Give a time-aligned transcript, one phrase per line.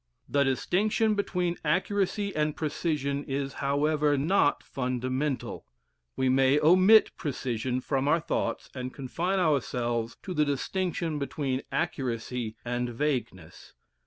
[0.27, 5.67] The distinction between accuracy and precision is however, not fundamental.
[6.17, 12.55] We may omit precision from out thoughts and confine ourselves to the distinction between accuracy
[12.65, 13.75] and vagueness.